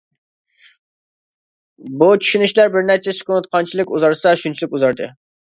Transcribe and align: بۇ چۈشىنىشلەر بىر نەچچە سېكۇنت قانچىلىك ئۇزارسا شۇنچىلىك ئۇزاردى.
بۇ 1.99 2.07
چۈشىنىشلەر 2.23 2.73
بىر 2.77 2.87
نەچچە 2.89 3.15
سېكۇنت 3.19 3.51
قانچىلىك 3.53 3.95
ئۇزارسا 3.99 4.35
شۇنچىلىك 4.43 4.77
ئۇزاردى. 4.81 5.13